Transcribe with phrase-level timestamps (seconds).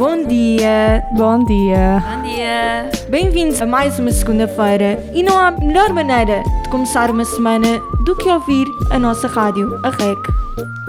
[0.00, 1.04] Bom dia!
[1.12, 2.02] Bom dia!
[2.16, 2.90] Bom dia!
[3.10, 8.16] Bem-vindos a mais uma segunda-feira e não há melhor maneira de começar uma semana do
[8.16, 10.18] que ouvir a nossa rádio, a REC.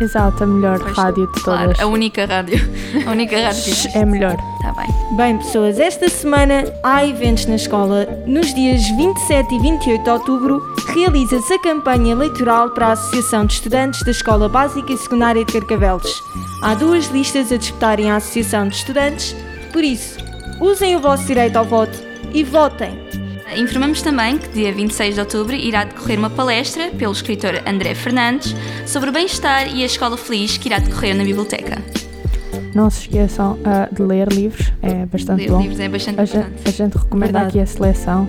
[0.00, 1.80] Exato, a melhor Pois, rádio de Claro, todas.
[1.80, 2.60] a única rádio.
[3.04, 3.98] A única rádio que existe.
[3.98, 4.36] É melhor.
[4.62, 5.16] Tá bem.
[5.16, 8.06] Bem, pessoas, esta semana há eventos na escola.
[8.24, 10.62] Nos dias 27 e 28 de outubro,
[10.94, 15.52] realiza-se a campanha eleitoral para a Associação de Estudantes da Escola Básica e Secundária de
[15.52, 16.22] Carcavelos.
[16.62, 19.34] Há duas listas a disputarem a Associação de Estudantes,
[19.72, 20.16] por isso,
[20.60, 21.98] usem o vosso direito ao voto
[22.32, 22.96] e votem.
[23.56, 28.54] Informamos também que dia 26 de outubro irá decorrer uma palestra pelo escritor André Fernandes
[28.86, 31.82] sobre o bem-estar e a escola feliz que irá decorrer na biblioteca.
[32.74, 35.60] Não se esqueçam ah, de ler livros, é bastante Ler bom.
[35.60, 37.48] livros é bastante A gente, a gente recomenda Verdade.
[37.48, 38.28] aqui a seleção.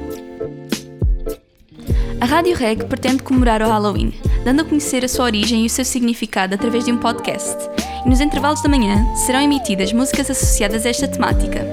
[2.20, 4.14] A Rádio Reg pretende comemorar o Halloween,
[4.44, 7.58] dando a conhecer a sua origem e o seu significado através de um podcast.
[8.06, 11.66] E nos intervalos da manhã serão emitidas músicas associadas a esta temática.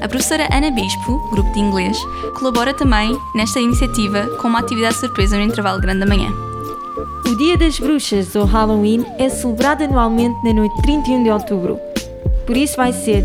[0.00, 1.96] A professora Ana Bispo, grupo de inglês,
[2.38, 6.30] colabora também nesta iniciativa com uma atividade surpresa no intervalo grande da manhã.
[7.26, 11.80] O Dia das Bruxas, ou Halloween, é celebrado anualmente na noite 31 de outubro.
[12.46, 13.24] Por isso vai ser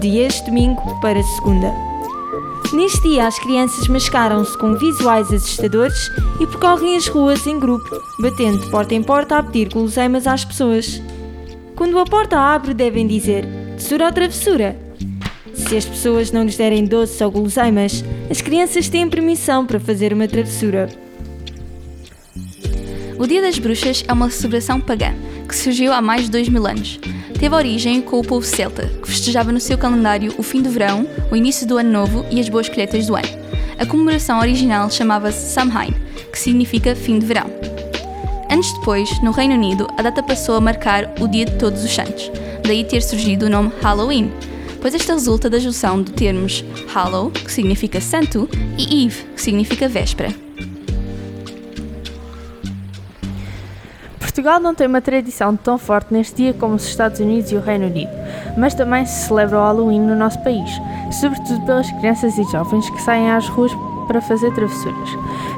[0.00, 1.91] de este domingo para segunda.
[2.72, 8.64] Neste dia, as crianças mascaram-se com visuais assustadores e percorrem as ruas em grupo, batendo
[8.64, 11.02] de porta em porta a pedir guloseimas às pessoas.
[11.76, 14.74] Quando a porta abre, devem dizer tessura ou travessura.
[15.52, 20.14] Se as pessoas não lhes derem doces ou guloseimas, as crianças têm permissão para fazer
[20.14, 20.88] uma travessura.
[23.22, 25.14] O Dia das Bruxas é uma celebração pagã
[25.48, 26.98] que surgiu há mais de dois mil anos.
[27.38, 31.06] Teve origem com o povo celta, que festejava no seu calendário o fim do verão,
[31.30, 33.28] o início do ano novo e as boas colheitas do ano.
[33.78, 35.94] A comemoração original chamava-se Samhain,
[36.32, 37.46] que significa fim de verão.
[38.50, 41.94] Anos depois, no Reino Unido, a data passou a marcar o Dia de Todos os
[41.94, 42.28] Santos,
[42.64, 44.32] daí ter surgido o nome Halloween,
[44.80, 49.88] pois esta resulta da junção de termos Hallow, que significa santo, e Eve, que significa
[49.88, 50.34] véspera.
[54.42, 57.60] Portugal não tem uma tradição tão forte neste dia como os Estados Unidos e o
[57.60, 58.10] Reino Unido,
[58.56, 60.68] mas também se celebra o Halloween no nosso país,
[61.12, 63.70] sobretudo pelas crianças e jovens que saem às ruas
[64.08, 65.10] para fazer travessuras.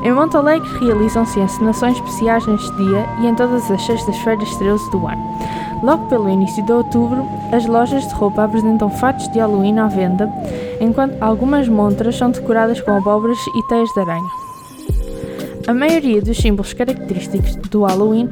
[0.03, 5.07] Em Monte Alegre realizam-se encenações especiais neste dia e em todas as sextas-feiras 13 do
[5.07, 5.39] ano.
[5.83, 10.31] Logo pelo início de outubro, as lojas de roupa apresentam fatos de Halloween à venda,
[10.79, 14.45] enquanto algumas montras são decoradas com abóboras e teias de aranha.
[15.67, 18.29] A maioria dos símbolos característicos do Halloween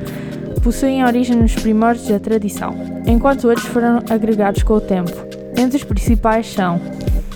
[0.63, 2.75] possuem origem nos primórdios da tradição,
[3.07, 5.13] enquanto outros foram agregados com o tempo.
[5.57, 6.81] Entre os principais são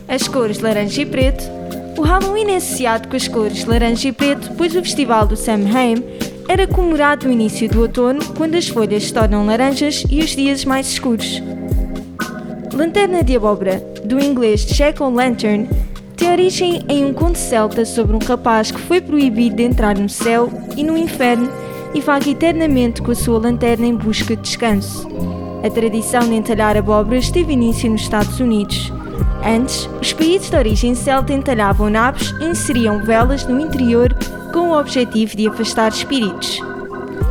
[0.09, 1.44] as cores laranja e preto.
[1.98, 6.03] O Halloween é associado com as cores laranja e preto, pois o festival do Samhain
[6.48, 10.65] era comemorado no início do outono, quando as folhas se tornam laranjas e os dias
[10.65, 11.42] mais escuros.
[12.72, 15.69] Lanterna de abóbora, do inglês Jack-o'-lantern,
[16.16, 20.09] tem origem em um conto celta sobre um rapaz que foi proibido de entrar no
[20.09, 21.66] céu e no inferno
[21.97, 25.09] e vaga eternamente com a sua lanterna em busca de descanso.
[25.65, 28.93] A tradição de entalhar abóboras teve início nos Estados Unidos.
[29.43, 34.15] Antes, os países de origem celta entalhavam naves e inseriam velas no interior
[34.53, 36.61] com o objetivo de afastar espíritos.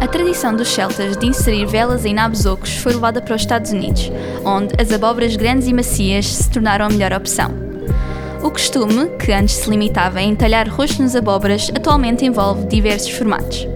[0.01, 3.71] A tradição dos celtas de inserir velas em naves ocos foi levada para os Estados
[3.71, 4.11] Unidos,
[4.43, 7.53] onde as abóboras grandes e macias se tornaram a melhor opção.
[8.41, 13.74] O costume, que antes se limitava a entalhar rostos nas abóboras, atualmente envolve diversos formatos.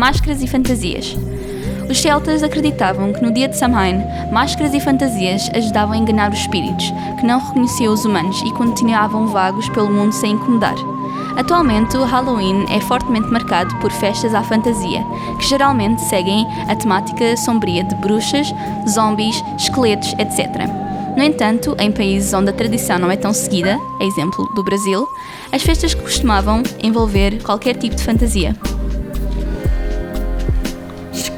[0.00, 1.14] Máscaras e fantasias.
[1.86, 4.02] Os celtas acreditavam que no dia de Samhain,
[4.32, 9.26] máscaras e fantasias ajudavam a enganar os espíritos, que não reconheciam os humanos e continuavam
[9.26, 10.76] vagos pelo mundo sem incomodar.
[11.36, 15.04] Atualmente, o Halloween é fortemente marcado por festas à fantasia,
[15.38, 18.54] que geralmente seguem a temática sombria de bruxas,
[18.88, 20.66] zombies, esqueletos, etc.
[21.14, 25.06] No entanto, em países onde a tradição não é tão seguida, exemplo do Brasil,
[25.52, 28.56] as festas costumavam envolver qualquer tipo de fantasia.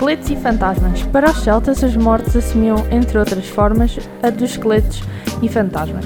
[0.03, 1.03] Esqueletos e fantasmas.
[1.05, 5.01] Para os celtas, os mortos assumiam, entre outras formas, a dos esqueletos
[5.41, 6.05] e fantasmas.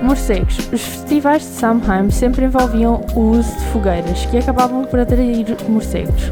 [0.00, 0.58] Morcegos.
[0.72, 6.30] Os festivais de Samhain sempre envolviam o uso de fogueiras, que acabavam por atrair morcegos.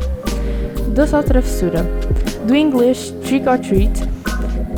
[0.95, 1.85] Doce ou travessura.
[2.47, 3.93] Do inglês trick or treat,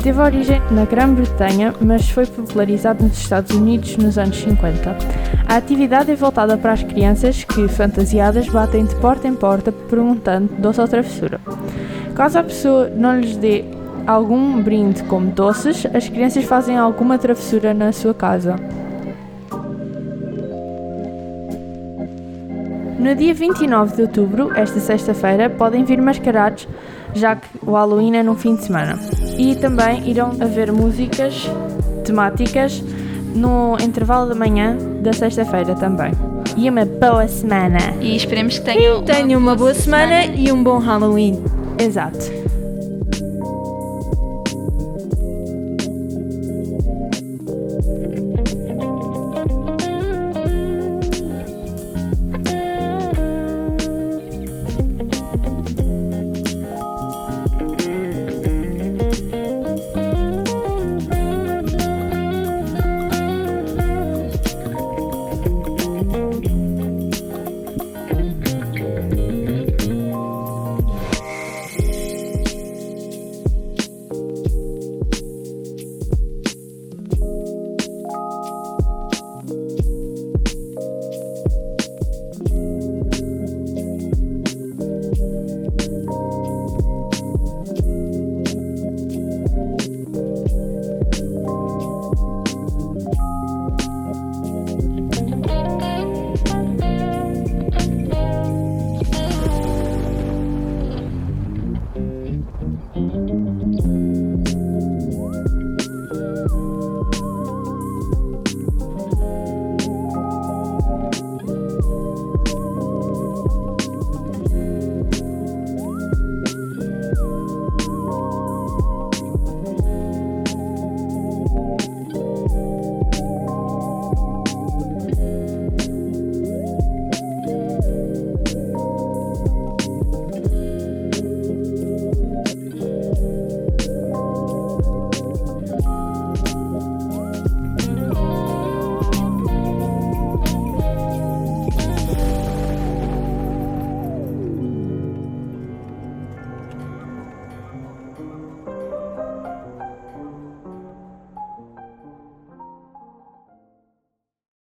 [0.01, 4.95] teve origem na Grã-Bretanha, mas foi popularizado nos Estados Unidos nos anos 50.
[5.47, 10.49] A atividade é voltada para as crianças que, fantasiadas, batem de porta em porta perguntando
[10.57, 11.39] doce ou travessura.
[12.15, 13.65] Caso a pessoa não lhes dê
[14.07, 18.55] algum brinde como doces, as crianças fazem alguma travessura na sua casa.
[22.97, 26.67] No dia 29 de outubro, esta sexta-feira, podem vir mascarados,
[27.13, 28.97] já que o Halloween é no fim de semana.
[29.37, 31.47] E também irão haver músicas
[32.05, 32.81] temáticas
[33.35, 36.13] no intervalo da manhã da sexta-feira também.
[36.55, 37.77] E uma boa semana!
[37.99, 41.54] E esperemos que tenham Tenham uma boa semana e um bom Halloween.
[41.77, 42.44] Exato.